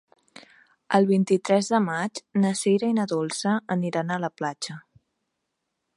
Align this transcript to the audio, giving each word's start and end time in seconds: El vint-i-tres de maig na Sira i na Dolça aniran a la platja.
El 0.99 1.05
vint-i-tres 1.09 1.69
de 1.75 1.81
maig 1.83 2.21
na 2.45 2.53
Sira 2.63 2.91
i 2.95 2.97
na 3.01 3.07
Dolça 3.13 3.55
aniran 3.77 4.11
a 4.17 4.21
la 4.25 4.33
platja. 4.41 4.79